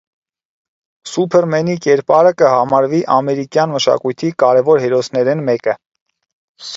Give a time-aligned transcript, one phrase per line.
[1.09, 5.77] Սուփըրմէնի կերպարը կը համարուի ամերիկեան մշակոյթի կարեւոր հերոսներէն մէկը։